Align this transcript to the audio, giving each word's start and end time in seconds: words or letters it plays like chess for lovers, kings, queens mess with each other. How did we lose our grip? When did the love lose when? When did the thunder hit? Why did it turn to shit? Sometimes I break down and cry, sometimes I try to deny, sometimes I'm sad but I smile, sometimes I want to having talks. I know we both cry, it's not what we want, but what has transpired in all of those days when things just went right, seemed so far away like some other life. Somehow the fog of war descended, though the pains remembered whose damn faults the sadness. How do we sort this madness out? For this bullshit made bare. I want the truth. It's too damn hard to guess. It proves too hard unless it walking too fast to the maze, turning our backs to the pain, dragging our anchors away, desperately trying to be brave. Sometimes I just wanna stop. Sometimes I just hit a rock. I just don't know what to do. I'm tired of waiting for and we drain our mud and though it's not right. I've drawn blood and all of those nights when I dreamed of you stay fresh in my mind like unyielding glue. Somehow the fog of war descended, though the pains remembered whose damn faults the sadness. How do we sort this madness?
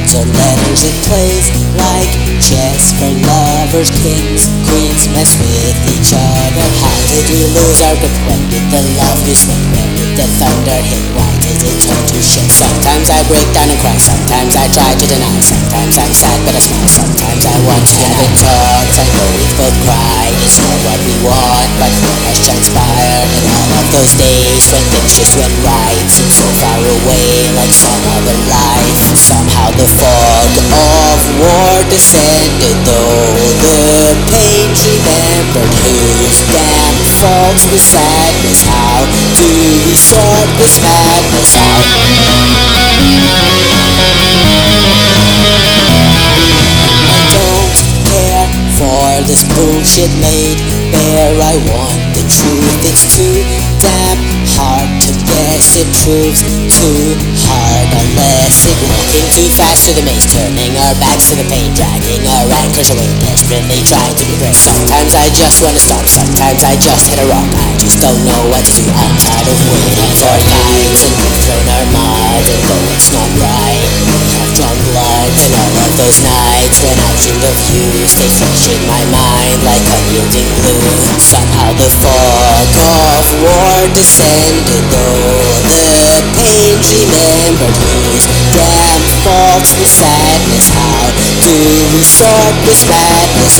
words 0.00 0.14
or 0.16 0.26
letters 0.26 0.82
it 0.82 0.96
plays 1.06 1.46
like 1.76 2.10
chess 2.40 2.92
for 2.98 3.10
lovers, 3.10 3.90
kings, 4.02 4.48
queens 4.66 5.06
mess 5.14 5.38
with 5.38 5.76
each 5.92 6.10
other. 6.14 6.66
How 6.82 6.98
did 7.10 7.26
we 7.30 7.42
lose 7.54 7.80
our 7.84 7.94
grip? 8.00 8.14
When 8.26 8.42
did 8.50 8.64
the 8.70 8.82
love 8.98 9.18
lose 9.26 9.44
when? 9.46 9.60
When 9.74 9.88
did 9.94 10.12
the 10.18 10.26
thunder 10.40 10.80
hit? 10.82 11.04
Why 11.14 11.30
did 11.38 11.58
it 11.62 11.76
turn 11.84 12.02
to 12.10 12.20
shit? 12.22 12.50
Sometimes 12.50 13.10
I 13.10 13.22
break 13.28 13.46
down 13.54 13.70
and 13.70 13.78
cry, 13.78 13.96
sometimes 13.98 14.56
I 14.56 14.66
try 14.72 14.90
to 14.94 15.06
deny, 15.06 15.38
sometimes 15.40 15.94
I'm 15.98 16.14
sad 16.14 16.38
but 16.46 16.54
I 16.56 16.62
smile, 16.62 16.90
sometimes 16.90 17.42
I 17.46 17.56
want 17.66 17.84
to 17.86 17.96
having 18.00 18.34
talks. 18.40 18.96
I 18.98 19.06
know 19.14 19.28
we 19.36 19.44
both 19.54 19.76
cry, 19.86 20.24
it's 20.42 20.58
not 20.58 20.78
what 20.86 21.00
we 21.06 21.14
want, 21.22 21.70
but 21.78 21.92
what 21.92 22.20
has 22.26 22.38
transpired 22.42 23.28
in 23.38 23.44
all 23.46 23.70
of 23.78 23.86
those 23.94 24.14
days 24.18 24.64
when 24.72 24.82
things 24.90 25.12
just 25.14 25.36
went 25.38 25.54
right, 25.62 26.04
seemed 26.08 26.34
so 26.34 26.46
far 26.58 26.80
away 26.82 27.29
like 27.60 27.76
some 27.76 28.04
other 28.16 28.38
life. 28.48 28.96
Somehow 29.12 29.68
the 29.76 29.84
fog 29.84 30.50
of 30.72 31.18
war 31.36 31.76
descended, 31.92 32.76
though 32.88 33.36
the 33.60 34.16
pains 34.32 34.80
remembered 34.88 35.72
whose 35.84 36.40
damn 36.48 36.96
faults 37.20 37.68
the 37.68 37.76
sadness. 37.76 38.64
How 38.64 39.04
do 39.36 39.48
we 39.84 39.92
sort 39.92 40.48
this 40.56 40.80
madness 40.80 41.52
out? 41.60 41.84
For 48.80 49.20
this 49.28 49.44
bullshit 49.44 50.08
made 50.24 50.56
bare. 50.90 51.36
I 51.36 51.56
want 51.68 52.00
the 52.16 52.24
truth. 52.24 52.80
It's 52.88 53.04
too 53.12 53.44
damn 53.76 54.16
hard 54.56 54.88
to 55.04 55.12
guess. 55.28 55.76
It 55.76 55.88
proves 56.00 56.40
too 56.40 57.12
hard 57.70 57.90
unless 58.02 58.66
it 58.66 58.78
walking 58.82 59.28
too 59.30 59.48
fast 59.54 59.86
to 59.86 59.92
the 59.94 60.02
maze, 60.02 60.26
turning 60.26 60.74
our 60.74 60.94
backs 60.98 61.30
to 61.30 61.34
the 61.38 61.46
pain, 61.46 61.70
dragging 61.74 62.22
our 62.26 62.46
anchors 62.66 62.90
away, 62.90 63.06
desperately 63.22 63.80
trying 63.86 64.14
to 64.18 64.24
be 64.26 64.34
brave. 64.42 64.56
Sometimes 64.56 65.14
I 65.14 65.30
just 65.30 65.62
wanna 65.62 65.78
stop. 65.78 66.02
Sometimes 66.06 66.66
I 66.66 66.74
just 66.82 67.06
hit 67.06 67.22
a 67.22 67.26
rock. 67.30 67.46
I 67.46 67.78
just 67.78 68.02
don't 68.02 68.22
know 68.26 68.42
what 68.50 68.62
to 68.66 68.72
do. 68.74 68.84
I'm 68.90 69.14
tired 69.22 69.46
of 69.46 69.58
waiting 69.70 70.12
for 70.18 70.34
and 71.00 71.14
we 71.22 71.28
drain 71.46 71.66
our 71.70 71.86
mud 71.94 72.44
and 72.50 72.62
though 72.66 72.86
it's 72.94 73.10
not 73.14 73.30
right. 73.38 73.88
I've 74.40 74.52
drawn 74.56 74.78
blood 74.90 75.32
and 75.36 75.52
all 75.54 75.74
of 75.86 75.92
those 76.00 76.18
nights 76.24 76.78
when 76.82 76.96
I 76.98 77.10
dreamed 77.22 77.44
of 77.44 77.56
you 77.70 78.06
stay 78.08 78.30
fresh 78.30 78.66
in 78.72 78.82
my 78.88 79.02
mind 79.14 79.58
like 79.62 79.84
unyielding 79.84 80.50
glue. 80.58 80.82
Somehow 81.20 81.70
the 81.76 81.90
fog 82.02 82.72
of 83.20 83.26
war 83.44 83.78
descended, 83.94 84.64
though 84.90 85.49
the 85.49 85.49
pains 86.80 87.04
remembered 87.04 87.76
whose 87.76 88.26
damn 88.56 89.02
faults 89.22 89.76
the 89.76 89.84
sadness. 89.84 90.70
How 90.72 91.12
do 91.44 91.54
we 91.92 92.02
sort 92.02 92.56
this 92.64 92.88
madness? 92.88 93.59